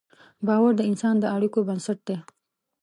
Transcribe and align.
باور 0.47 0.71
د 0.77 0.81
انسان 0.89 1.15
د 1.19 1.25
اړیکو 1.35 1.59
بنسټ 1.67 1.99
دی. 2.07 2.17